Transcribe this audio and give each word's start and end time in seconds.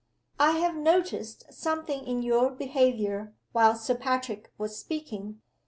"I 0.39 0.53
have 0.53 0.75
noticed 0.75 1.53
something 1.53 2.07
in 2.07 2.23
your 2.23 2.49
behavior 2.49 3.35
while 3.51 3.75
Sir 3.75 3.93
Patrick 3.93 4.51
was 4.57 4.75
speaking. 4.75 5.43